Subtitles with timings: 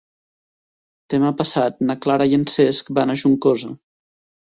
[1.15, 3.75] Demà passat na Clara i en Cesc van a Juncosa.